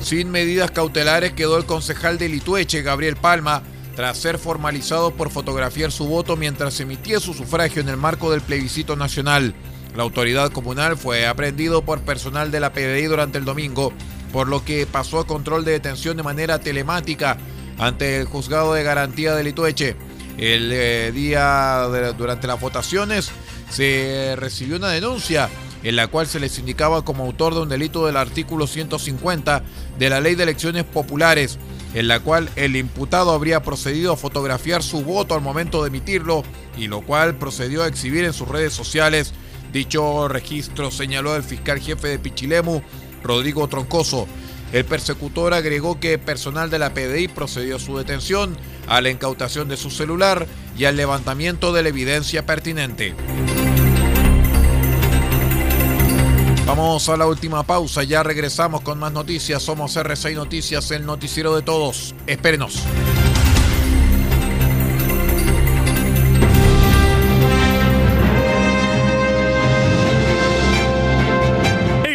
Sin 0.02 0.30
medidas 0.32 0.72
cautelares 0.72 1.32
quedó 1.32 1.58
el 1.58 1.66
concejal 1.66 2.18
de 2.18 2.28
Litueche, 2.28 2.82
Gabriel 2.82 3.16
Palma, 3.16 3.64
tras 3.96 4.18
ser 4.18 4.38
formalizado 4.38 5.12
por 5.12 5.30
fotografiar 5.30 5.94
su 5.94 6.08
voto 6.08 6.36
mientras 6.36 6.78
emitía 6.82 7.22
su 7.22 7.34
sufragio 7.34 7.82
en 7.82 7.88
el 7.88 7.96
marco 7.96 8.30
del 8.32 8.42
plebiscito 8.42 8.98
nacional. 8.98 9.56
La 9.96 10.04
autoridad 10.04 10.52
comunal 10.52 10.98
fue 10.98 11.28
aprendido 11.28 11.84
por 11.84 12.02
personal 12.02 12.52
de 12.52 12.60
la 12.60 12.72
PDI 12.72 13.06
durante 13.06 13.38
el 13.38 13.46
domingo, 13.46 13.92
por 14.32 14.48
lo 14.48 14.64
que 14.64 14.86
pasó 14.86 15.20
a 15.20 15.28
control 15.28 15.66
de 15.66 15.74
detención 15.74 16.16
de 16.18 16.24
manera 16.24 16.60
telemática 16.60 17.38
ante 17.78 18.18
el 18.18 18.26
juzgado 18.26 18.74
de 18.74 18.84
garantía 18.84 19.36
de 19.36 19.44
Litueche. 19.44 19.96
El 20.38 20.72
eh, 20.72 21.12
día 21.12 21.88
durante 22.18 22.48
las 22.48 22.60
votaciones 22.60 23.32
se 23.70 24.36
recibió 24.38 24.78
una 24.78 24.90
denuncia 24.90 25.50
en 25.84 25.96
la 25.96 26.08
cual 26.08 26.28
se 26.28 26.40
les 26.40 26.60
indicaba 26.60 27.04
como 27.04 27.26
autor 27.26 27.54
de 27.54 27.62
un 27.62 27.70
delito 27.70 28.06
del 28.06 28.18
artículo 28.18 28.68
150 28.68 29.64
de 29.98 30.10
la 30.10 30.22
Ley 30.22 30.36
de 30.36 30.44
Elecciones 30.44 30.84
Populares, 30.84 31.58
en 31.94 32.08
la 32.08 32.20
cual 32.20 32.50
el 32.56 32.76
imputado 32.76 33.32
habría 33.32 33.64
procedido 33.64 34.14
a 34.14 34.18
fotografiar 34.18 34.84
su 34.84 35.04
voto 35.04 35.34
al 35.34 35.42
momento 35.42 35.82
de 35.82 35.90
emitirlo 35.90 36.44
y 36.78 36.88
lo 36.88 37.02
cual 37.02 37.36
procedió 37.36 37.84
a 37.84 37.88
exhibir 37.88 38.24
en 38.24 38.34
sus 38.34 38.48
redes 38.48 38.74
sociales 38.74 39.34
Dicho 39.72 40.28
registro 40.28 40.92
señaló 40.92 41.36
el 41.36 41.44
fiscal 41.44 41.80
jefe 41.80 42.10
de 42.10 42.20
Pichilemu, 42.20 42.82
Rodrigo 43.24 43.68
Troncoso. 43.68 44.28
El 44.74 44.86
persecutor 44.86 45.54
agregó 45.54 46.00
que 46.00 46.18
personal 46.18 46.70
de 46.70 46.80
la 46.80 46.94
PDI 46.94 47.28
procedió 47.28 47.76
a 47.76 47.80
su 47.80 47.98
detención, 47.98 48.58
a 48.88 49.02
la 49.02 49.10
incautación 49.10 49.68
de 49.68 49.78
su 49.78 49.90
celular 49.90 50.48
y 50.78 50.86
al 50.86 50.96
levantamiento 50.96 51.74
de 51.74 51.84
la 51.84 51.90
evidencia 51.90 52.46
pertinente. 52.46 53.14
Vamos 56.66 57.10
a 57.10 57.18
la 57.18 57.28
última 57.28 57.64
pausa, 57.64 58.04
ya 58.04 58.24
regresamos 58.24 58.80
con 58.82 58.98
más 58.98 59.12
noticias. 59.12 59.62
Somos 59.62 59.98
R6 59.98 60.36
Noticias, 60.36 60.90
el 60.92 61.06
noticiero 61.06 61.54
de 61.54 61.64
todos. 61.64 62.16
Espérenos. 62.28 62.84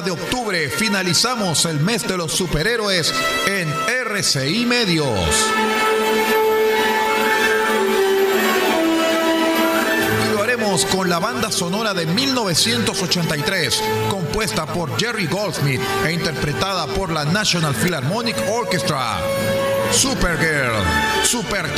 De 0.00 0.10
octubre 0.10 0.68
finalizamos 0.70 1.64
el 1.64 1.80
mes 1.80 2.06
de 2.06 2.16
los 2.16 2.32
superhéroes 2.32 3.12
en 3.46 3.68
RCI 4.06 4.64
Medios. 4.64 5.08
Y 10.24 10.32
lo 10.32 10.42
haremos 10.42 10.84
con 10.86 11.08
la 11.08 11.18
banda 11.18 11.50
sonora 11.50 11.92
de 11.92 12.06
1983, 12.06 13.82
compuesta 14.08 14.66
por 14.66 14.98
Jerry 14.98 15.26
Goldsmith 15.26 15.80
e 16.06 16.12
interpretada 16.12 16.86
por 16.86 17.12
la 17.12 17.24
National 17.24 17.74
Philharmonic 17.74 18.36
Orchestra. 18.48 19.18
Supergirl, 19.92 20.82
Super 21.24 21.74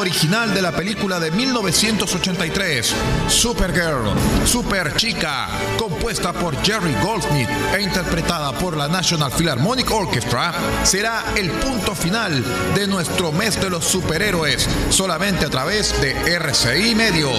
original 0.00 0.54
de 0.54 0.62
la 0.62 0.72
película 0.72 1.20
de 1.20 1.30
1983, 1.30 2.94
Supergirl, 3.28 4.08
Super 4.46 4.94
Chica, 4.96 5.46
compuesta 5.78 6.32
por 6.32 6.56
Jerry 6.64 6.94
Goldsmith 7.02 7.48
e 7.76 7.82
interpretada 7.82 8.52
por 8.52 8.76
la 8.76 8.88
National 8.88 9.30
Philharmonic 9.30 9.90
Orchestra, 9.90 10.54
será 10.84 11.22
el 11.36 11.50
punto 11.50 11.94
final 11.94 12.42
de 12.74 12.86
nuestro 12.86 13.30
mes 13.30 13.60
de 13.60 13.68
los 13.68 13.84
superhéroes, 13.84 14.66
solamente 14.88 15.44
a 15.44 15.50
través 15.50 16.00
de 16.00 16.12
RCI 16.36 16.94
Medios. 16.94 17.38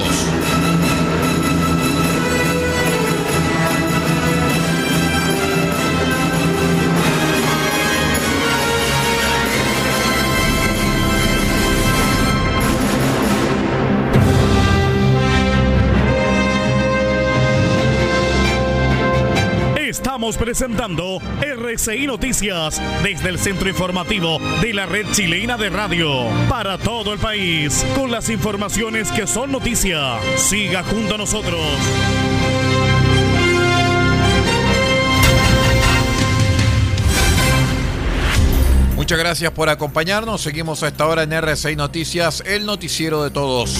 Estamos 20.21 20.37
presentando 20.37 21.17
RCI 21.41 22.05
Noticias 22.05 22.79
desde 23.01 23.29
el 23.29 23.39
centro 23.39 23.67
informativo 23.67 24.37
de 24.61 24.71
la 24.71 24.85
red 24.85 25.07
chilena 25.13 25.57
de 25.57 25.71
radio 25.71 26.27
para 26.47 26.77
todo 26.77 27.11
el 27.11 27.17
país 27.17 27.83
con 27.95 28.11
las 28.11 28.29
informaciones 28.29 29.11
que 29.11 29.25
son 29.25 29.51
noticia. 29.51 30.19
Siga 30.37 30.83
junto 30.83 31.15
a 31.15 31.17
nosotros. 31.17 31.59
Muchas 38.95 39.17
gracias 39.17 39.51
por 39.53 39.69
acompañarnos. 39.69 40.39
Seguimos 40.41 40.83
a 40.83 40.89
esta 40.89 41.07
hora 41.07 41.23
en 41.23 41.33
RCI 41.33 41.75
Noticias, 41.75 42.43
el 42.45 42.67
noticiero 42.67 43.23
de 43.23 43.31
todos. 43.31 43.75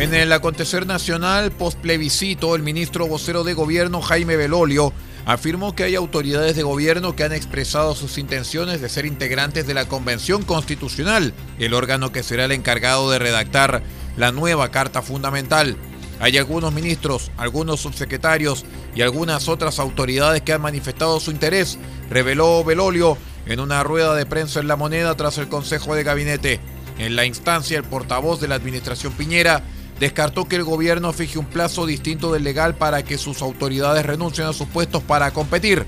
En 0.00 0.14
el 0.14 0.32
acontecer 0.32 0.86
nacional 0.86 1.52
post 1.52 1.78
plebiscito, 1.78 2.56
el 2.56 2.62
ministro 2.62 3.06
vocero 3.06 3.44
de 3.44 3.52
gobierno 3.52 4.00
Jaime 4.00 4.34
Belolio 4.34 4.94
afirmó 5.26 5.74
que 5.74 5.84
hay 5.84 5.94
autoridades 5.94 6.56
de 6.56 6.62
gobierno 6.62 7.14
que 7.14 7.24
han 7.24 7.34
expresado 7.34 7.94
sus 7.94 8.16
intenciones 8.16 8.80
de 8.80 8.88
ser 8.88 9.04
integrantes 9.04 9.66
de 9.66 9.74
la 9.74 9.88
Convención 9.88 10.42
Constitucional, 10.42 11.34
el 11.58 11.74
órgano 11.74 12.12
que 12.12 12.22
será 12.22 12.46
el 12.46 12.52
encargado 12.52 13.10
de 13.10 13.18
redactar 13.18 13.82
la 14.16 14.32
nueva 14.32 14.70
Carta 14.70 15.02
Fundamental. 15.02 15.76
Hay 16.18 16.38
algunos 16.38 16.72
ministros, 16.72 17.30
algunos 17.36 17.80
subsecretarios 17.80 18.64
y 18.94 19.02
algunas 19.02 19.48
otras 19.48 19.78
autoridades 19.78 20.40
que 20.40 20.54
han 20.54 20.62
manifestado 20.62 21.20
su 21.20 21.30
interés, 21.30 21.78
reveló 22.08 22.64
Belolio 22.64 23.18
en 23.44 23.60
una 23.60 23.82
rueda 23.82 24.14
de 24.14 24.24
prensa 24.24 24.60
en 24.60 24.68
La 24.68 24.76
Moneda 24.76 25.14
tras 25.18 25.36
el 25.36 25.48
Consejo 25.48 25.94
de 25.94 26.04
Gabinete. 26.04 26.58
En 26.96 27.16
la 27.16 27.26
instancia, 27.26 27.76
el 27.76 27.84
portavoz 27.84 28.40
de 28.40 28.48
la 28.48 28.54
Administración 28.54 29.12
Piñera 29.12 29.62
descartó 30.00 30.46
que 30.46 30.56
el 30.56 30.64
gobierno 30.64 31.12
fije 31.12 31.38
un 31.38 31.44
plazo 31.44 31.84
distinto 31.84 32.32
del 32.32 32.42
legal 32.42 32.74
para 32.74 33.04
que 33.04 33.18
sus 33.18 33.42
autoridades 33.42 34.06
renuncien 34.06 34.48
a 34.48 34.54
sus 34.54 34.66
puestos 34.66 35.02
para 35.02 35.30
competir. 35.32 35.86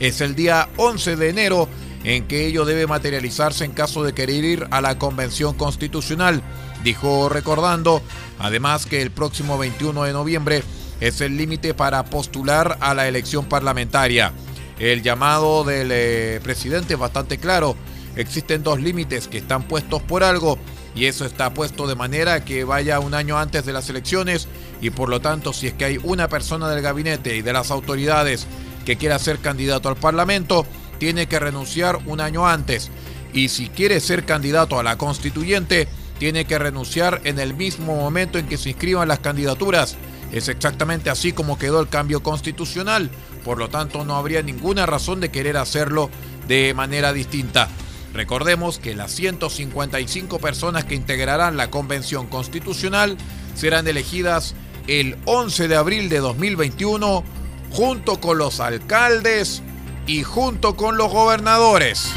Es 0.00 0.20
el 0.20 0.34
día 0.34 0.68
11 0.76 1.14
de 1.16 1.28
enero 1.28 1.68
en 2.02 2.26
que 2.26 2.46
ello 2.46 2.64
debe 2.64 2.88
materializarse 2.88 3.64
en 3.64 3.70
caso 3.70 4.02
de 4.02 4.12
querer 4.12 4.44
ir 4.44 4.66
a 4.72 4.80
la 4.80 4.98
Convención 4.98 5.54
Constitucional, 5.54 6.42
dijo 6.82 7.28
recordando 7.28 8.02
además 8.40 8.84
que 8.84 9.00
el 9.00 9.12
próximo 9.12 9.56
21 9.56 10.02
de 10.02 10.12
noviembre 10.12 10.64
es 11.00 11.20
el 11.20 11.36
límite 11.36 11.72
para 11.72 12.04
postular 12.04 12.78
a 12.80 12.94
la 12.94 13.06
elección 13.06 13.44
parlamentaria. 13.44 14.32
El 14.80 15.02
llamado 15.02 15.62
del 15.62 15.90
eh, 15.92 16.40
presidente 16.42 16.94
es 16.94 16.98
bastante 16.98 17.38
claro, 17.38 17.76
existen 18.16 18.64
dos 18.64 18.80
límites 18.80 19.28
que 19.28 19.38
están 19.38 19.62
puestos 19.62 20.02
por 20.02 20.24
algo 20.24 20.58
y 20.94 21.06
eso 21.06 21.24
está 21.24 21.54
puesto 21.54 21.86
de 21.86 21.94
manera 21.94 22.44
que 22.44 22.64
vaya 22.64 23.00
un 23.00 23.14
año 23.14 23.38
antes 23.38 23.64
de 23.64 23.72
las 23.72 23.88
elecciones 23.88 24.48
y 24.80 24.90
por 24.90 25.08
lo 25.08 25.20
tanto 25.20 25.52
si 25.52 25.68
es 25.68 25.74
que 25.74 25.84
hay 25.84 25.98
una 26.02 26.28
persona 26.28 26.68
del 26.68 26.82
gabinete 26.82 27.36
y 27.36 27.42
de 27.42 27.52
las 27.52 27.70
autoridades 27.70 28.46
que 28.84 28.96
quiera 28.96 29.18
ser 29.18 29.38
candidato 29.38 29.88
al 29.88 29.96
Parlamento, 29.96 30.66
tiene 30.98 31.26
que 31.26 31.38
renunciar 31.38 32.00
un 32.06 32.20
año 32.20 32.46
antes 32.46 32.90
y 33.32 33.48
si 33.48 33.68
quiere 33.68 34.00
ser 34.00 34.24
candidato 34.24 34.78
a 34.78 34.82
la 34.82 34.98
constituyente, 34.98 35.88
tiene 36.18 36.44
que 36.44 36.58
renunciar 36.58 37.20
en 37.24 37.38
el 37.38 37.54
mismo 37.54 37.96
momento 37.96 38.38
en 38.38 38.46
que 38.46 38.58
se 38.58 38.70
inscriban 38.70 39.08
las 39.08 39.20
candidaturas. 39.20 39.96
Es 40.30 40.48
exactamente 40.48 41.10
así 41.10 41.32
como 41.32 41.58
quedó 41.58 41.80
el 41.80 41.88
cambio 41.88 42.22
constitucional, 42.22 43.10
por 43.44 43.58
lo 43.58 43.68
tanto 43.68 44.04
no 44.04 44.16
habría 44.16 44.42
ninguna 44.42 44.86
razón 44.86 45.20
de 45.20 45.30
querer 45.30 45.56
hacerlo 45.56 46.10
de 46.46 46.74
manera 46.74 47.12
distinta. 47.12 47.68
Recordemos 48.12 48.78
que 48.78 48.94
las 48.94 49.10
155 49.12 50.38
personas 50.38 50.84
que 50.84 50.94
integrarán 50.94 51.56
la 51.56 51.70
Convención 51.70 52.26
Constitucional 52.26 53.16
serán 53.54 53.86
elegidas 53.88 54.54
el 54.86 55.16
11 55.24 55.68
de 55.68 55.76
abril 55.76 56.08
de 56.08 56.18
2021 56.18 57.24
junto 57.70 58.20
con 58.20 58.38
los 58.38 58.60
alcaldes 58.60 59.62
y 60.06 60.24
junto 60.24 60.76
con 60.76 60.96
los 60.96 61.10
gobernadores. 61.10 62.12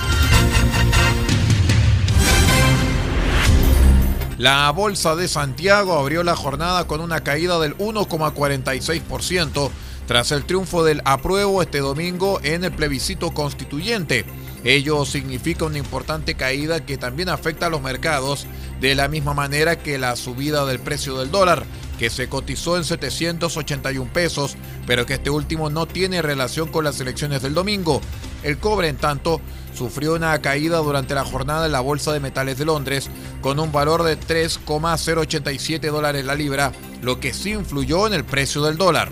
La 4.38 4.70
Bolsa 4.72 5.16
de 5.16 5.30
Santiago 5.30 5.94
abrió 5.94 6.22
la 6.24 6.36
jornada 6.36 6.88
con 6.88 7.00
una 7.00 7.24
caída 7.24 7.58
del 7.58 7.78
1,46% 7.78 9.72
tras 10.08 10.32
el 10.34 10.44
triunfo 10.44 10.84
del 10.84 11.02
apruebo 11.06 11.62
este 11.62 11.80
domingo 11.80 12.42
en 12.44 12.66
el 12.66 12.74
plebiscito 12.74 13.32
constituyente. 13.32 14.26
Ello 14.66 15.06
significa 15.06 15.66
una 15.66 15.78
importante 15.78 16.34
caída 16.34 16.84
que 16.84 16.98
también 16.98 17.30
afecta 17.30 17.68
a 17.68 17.70
los 17.70 17.84
mercados 17.84 18.48
de 18.82 18.96
la 18.96 19.08
misma 19.08 19.36
manera 19.36 19.78
que 19.78 20.00
la 20.00 20.16
subida 20.16 20.66
del 20.66 20.80
precio 20.80 21.20
del 21.20 21.30
dólar, 21.30 21.66
que 22.00 22.10
se 22.10 22.28
cotizó 22.28 22.76
en 22.76 22.84
781 22.84 24.12
pesos, 24.12 24.58
pero 24.88 25.06
que 25.06 25.14
este 25.14 25.30
último 25.30 25.70
no 25.70 25.86
tiene 25.86 26.24
relación 26.24 26.70
con 26.70 26.84
las 26.84 27.00
elecciones 27.00 27.44
del 27.44 27.54
domingo. 27.54 28.02
El 28.42 28.58
cobre, 28.58 28.88
en 28.88 28.98
tanto, 28.98 29.40
sufrió 29.76 30.16
una 30.16 30.42
caída 30.42 30.80
durante 30.80 31.14
la 31.14 31.26
jornada 31.26 31.68
en 31.68 31.72
la 31.72 31.82
Bolsa 31.82 32.12
de 32.12 32.20
Metales 32.20 32.58
de 32.58 32.66
Londres 32.66 33.08
con 33.42 33.60
un 33.60 33.72
valor 33.72 34.02
de 34.02 34.16
3,087 34.16 35.88
dólares 35.90 36.26
la 36.26 36.34
libra, 36.34 36.72
lo 37.04 37.20
que 37.20 37.34
sí 37.34 37.52
influyó 37.52 38.08
en 38.08 38.14
el 38.14 38.26
precio 38.26 38.64
del 38.64 38.78
dólar. 38.78 39.12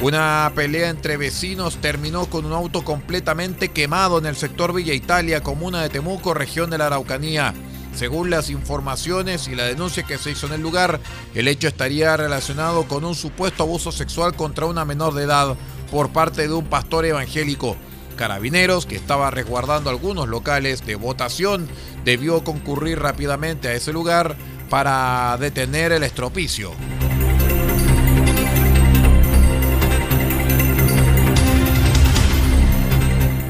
Una 0.00 0.52
pelea 0.54 0.90
entre 0.90 1.16
vecinos 1.16 1.78
terminó 1.78 2.26
con 2.26 2.44
un 2.44 2.52
auto 2.52 2.84
completamente 2.84 3.70
quemado 3.70 4.18
en 4.18 4.26
el 4.26 4.36
sector 4.36 4.72
Villa 4.72 4.94
Italia, 4.94 5.42
comuna 5.42 5.82
de 5.82 5.88
Temuco, 5.88 6.34
región 6.34 6.70
de 6.70 6.78
la 6.78 6.86
Araucanía. 6.86 7.52
Según 7.96 8.30
las 8.30 8.48
informaciones 8.48 9.48
y 9.48 9.56
la 9.56 9.64
denuncia 9.64 10.04
que 10.04 10.16
se 10.16 10.30
hizo 10.30 10.46
en 10.46 10.52
el 10.52 10.60
lugar, 10.60 11.00
el 11.34 11.48
hecho 11.48 11.66
estaría 11.66 12.16
relacionado 12.16 12.84
con 12.86 13.04
un 13.04 13.16
supuesto 13.16 13.64
abuso 13.64 13.90
sexual 13.90 14.36
contra 14.36 14.66
una 14.66 14.84
menor 14.84 15.14
de 15.14 15.24
edad 15.24 15.56
por 15.90 16.10
parte 16.10 16.46
de 16.46 16.54
un 16.54 16.66
pastor 16.66 17.04
evangélico. 17.04 17.76
Carabineros, 18.16 18.86
que 18.86 18.94
estaba 18.94 19.32
resguardando 19.32 19.90
algunos 19.90 20.28
locales 20.28 20.86
de 20.86 20.94
votación, 20.94 21.68
debió 22.04 22.44
concurrir 22.44 23.00
rápidamente 23.00 23.66
a 23.66 23.74
ese 23.74 23.92
lugar 23.92 24.36
para 24.70 25.36
detener 25.38 25.90
el 25.90 26.04
estropicio. 26.04 26.70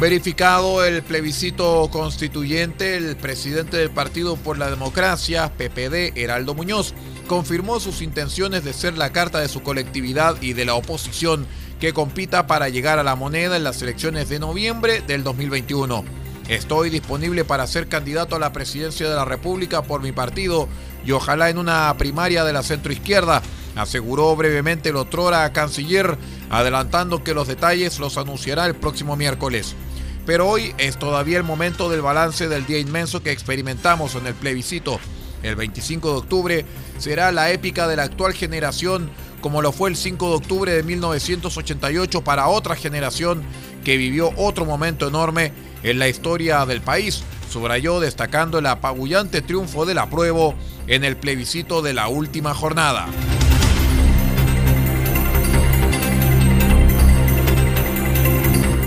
Verificado 0.01 0.85
el 0.85 1.03
plebiscito 1.03 1.89
constituyente, 1.91 2.97
el 2.97 3.17
presidente 3.17 3.79
del 3.79 3.91
Partido 3.91 4.37
por 4.37 4.57
la 4.57 4.71
Democracia, 4.71 5.51
PPD, 5.59 6.17
Heraldo 6.17 6.55
Muñoz, 6.55 6.95
confirmó 7.27 7.81
sus 7.81 8.01
intenciones 8.01 8.63
de 8.63 8.73
ser 8.73 8.97
la 8.97 9.11
carta 9.11 9.41
de 9.41 9.49
su 9.49 9.65
colectividad 9.65 10.41
y 10.41 10.53
de 10.53 10.65
la 10.65 10.77
oposición 10.77 11.49
que 11.81 11.93
compita 11.93 12.47
para 12.47 12.69
llegar 12.69 13.01
a 13.01 13.03
la 13.03 13.17
moneda 13.17 13.57
en 13.57 13.65
las 13.65 13.83
elecciones 13.83 14.29
de 14.29 14.39
noviembre 14.39 15.01
del 15.01 15.25
2021. 15.25 16.05
Estoy 16.49 16.91
disponible 16.91 17.45
para 17.45 17.67
ser 17.67 17.89
candidato 17.89 18.37
a 18.37 18.39
la 18.39 18.53
presidencia 18.53 19.09
de 19.09 19.17
la 19.17 19.25
República 19.25 19.83
por 19.83 20.01
mi 20.01 20.13
partido 20.13 20.69
y 21.05 21.11
ojalá 21.11 21.51
en 21.51 21.59
una 21.59 21.93
primaria 21.99 22.45
de 22.45 22.53
la 22.53 22.63
centroizquierda, 22.63 23.43
aseguró 23.75 24.35
brevemente 24.37 24.91
el 24.91 24.97
otrora 24.97 25.53
canciller, 25.53 26.17
adelantando 26.51 27.25
que 27.25 27.35
los 27.35 27.49
detalles 27.49 27.99
los 27.99 28.17
anunciará 28.17 28.67
el 28.67 28.77
próximo 28.77 29.17
miércoles. 29.17 29.75
Pero 30.29 30.47
hoy 30.47 30.75
es 30.77 30.99
todavía 30.99 31.38
el 31.38 31.43
momento 31.43 31.88
del 31.88 32.03
balance 32.03 32.49
del 32.49 32.67
día 32.67 32.79
inmenso 32.79 33.23
que 33.23 33.33
experimentamos 33.33 34.14
en 34.14 34.27
el 34.27 34.35
plebiscito. 34.35 35.01
El 35.43 35.57
25 35.57 36.11
de 36.11 36.19
octubre 36.19 36.67
será 36.99 37.33
la 37.33 37.51
épica 37.51 37.88
de 37.88 37.97
la 37.97 38.03
actual 38.03 38.35
generación, 38.35 39.09
como 39.41 39.62
lo 39.62 39.73
fue 39.73 39.88
el 39.88 39.97
5 39.97 40.29
de 40.29 40.35
octubre 40.35 40.73
de 40.75 40.83
1988 40.83 42.25
para 42.25 42.49
otra 42.49 42.77
generación 42.77 43.43
que 43.87 43.97
vivió 43.97 44.31
otro 44.37 44.67
momento 44.67 45.09
enorme 45.09 45.55
en 45.83 45.99
la 45.99 46.09
historia 46.09 46.67
del 46.67 46.83
país, 46.83 47.23
subrayó 47.51 47.99
destacando 47.99 48.59
el 48.59 48.67
apabullante 48.67 49.41
triunfo 49.41 49.87
del 49.87 49.97
apruebo 49.97 50.55
en 50.88 51.05
el 51.05 51.17
plebiscito 51.17 51.81
de 51.81 51.95
la 51.95 52.09
última 52.09 52.53
jornada. 52.53 53.07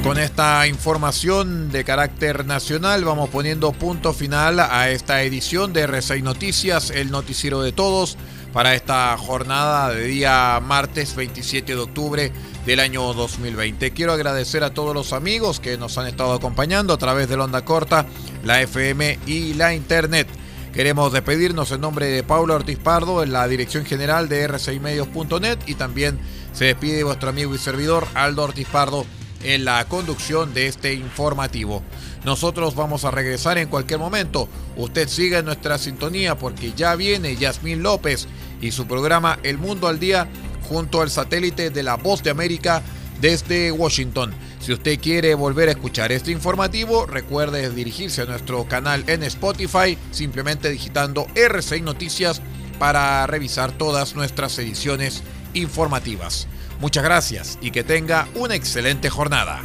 Con 0.03 0.17
esta 0.17 0.65
información 0.65 1.69
de 1.69 1.83
carácter 1.83 2.45
nacional 2.47 3.05
vamos 3.05 3.29
poniendo 3.29 3.71
punto 3.71 4.13
final 4.13 4.59
a 4.59 4.89
esta 4.89 5.21
edición 5.21 5.73
de 5.73 5.87
R6 5.87 6.23
Noticias, 6.23 6.89
el 6.89 7.11
noticiero 7.11 7.61
de 7.61 7.71
todos, 7.71 8.17
para 8.51 8.73
esta 8.73 9.15
jornada 9.15 9.93
de 9.93 10.05
día 10.05 10.59
martes 10.59 11.15
27 11.15 11.75
de 11.75 11.79
octubre 11.79 12.31
del 12.65 12.79
año 12.79 13.13
2020. 13.13 13.91
Quiero 13.91 14.13
agradecer 14.13 14.63
a 14.63 14.73
todos 14.73 14.95
los 14.95 15.13
amigos 15.13 15.59
que 15.59 15.77
nos 15.77 15.99
han 15.99 16.07
estado 16.07 16.33
acompañando 16.33 16.93
a 16.93 16.97
través 16.97 17.29
de 17.29 17.37
la 17.37 17.43
onda 17.43 17.63
corta, 17.63 18.07
la 18.43 18.59
FM 18.59 19.19
y 19.27 19.53
la 19.53 19.75
internet. 19.75 20.27
Queremos 20.73 21.13
despedirnos 21.13 21.71
en 21.71 21.81
nombre 21.81 22.07
de 22.07 22.23
Paulo 22.23 22.55
Ortiz 22.55 22.79
Pardo 22.79 23.21
en 23.21 23.33
la 23.33 23.47
dirección 23.47 23.85
general 23.85 24.29
de 24.29 24.49
r6medios.net 24.49 25.59
y 25.67 25.75
también 25.75 26.17
se 26.53 26.65
despide 26.65 27.03
vuestro 27.03 27.29
amigo 27.29 27.53
y 27.53 27.59
servidor 27.59 28.07
Aldo 28.15 28.43
Ortiz 28.43 28.67
Pardo 28.67 29.05
en 29.43 29.65
la 29.65 29.83
conducción 29.85 30.53
de 30.53 30.67
este 30.67 30.93
informativo. 30.93 31.83
Nosotros 32.23 32.75
vamos 32.75 33.05
a 33.05 33.11
regresar 33.11 33.57
en 33.57 33.67
cualquier 33.67 33.99
momento. 33.99 34.47
Usted 34.77 35.07
siga 35.07 35.39
en 35.39 35.45
nuestra 35.45 35.77
sintonía 35.77 36.37
porque 36.37 36.73
ya 36.75 36.95
viene 36.95 37.35
Yasmín 37.35 37.81
López 37.81 38.27
y 38.61 38.71
su 38.71 38.85
programa 38.85 39.39
El 39.43 39.57
Mundo 39.57 39.87
al 39.87 39.99
Día 39.99 40.27
junto 40.69 41.01
al 41.01 41.09
satélite 41.09 41.69
de 41.69 41.83
la 41.83 41.95
Voz 41.95 42.23
de 42.23 42.29
América 42.29 42.81
desde 43.19 43.71
Washington. 43.71 44.33
Si 44.59 44.73
usted 44.73 44.99
quiere 44.99 45.33
volver 45.33 45.69
a 45.69 45.71
escuchar 45.71 46.11
este 46.11 46.31
informativo, 46.31 47.07
recuerde 47.07 47.69
dirigirse 47.71 48.21
a 48.21 48.25
nuestro 48.25 48.65
canal 48.65 49.03
en 49.07 49.23
Spotify 49.23 49.97
simplemente 50.11 50.69
digitando 50.69 51.25
R6 51.35 51.81
Noticias 51.81 52.41
para 52.77 53.25
revisar 53.27 53.71
todas 53.71 54.15
nuestras 54.15 54.57
ediciones 54.59 55.23
informativas. 55.53 56.47
Muchas 56.81 57.03
gracias 57.03 57.59
y 57.61 57.69
que 57.69 57.83
tenga 57.83 58.27
una 58.33 58.55
excelente 58.55 59.07
jornada. 59.11 59.61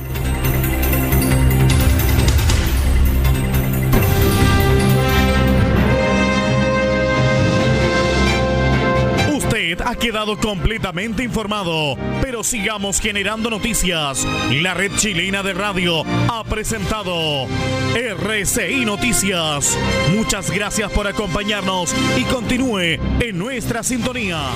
Usted 9.35 9.81
ha 9.81 9.95
quedado 9.95 10.39
completamente 10.39 11.23
informado, 11.23 11.97
pero 12.21 12.45
sigamos 12.45 13.01
generando 13.01 13.49
noticias. 13.49 14.27
La 14.51 14.75
red 14.75 14.93
chilena 14.97 15.43
de 15.43 15.55
radio 15.55 16.05
ha 16.29 16.45
presentado 16.45 17.47
RCI 17.95 18.85
Noticias. 18.85 19.79
Muchas 20.15 20.51
gracias 20.51 20.93
por 20.93 21.07
acompañarnos 21.07 21.95
y 22.19 22.25
continúe 22.25 22.99
en 23.21 23.39
nuestra 23.39 23.83
sintonía. 23.83 24.51